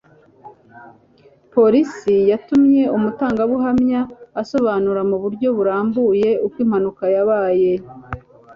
polisi 1.53 2.15
yatumye 2.31 2.83
umutangabuhamya 2.97 4.01
asobanura 4.41 5.01
mu 5.09 5.17
buryo 5.23 5.47
burambuye 5.57 6.29
uko 6.45 6.57
impanuka 6.65 7.03
yabaye 7.15 7.71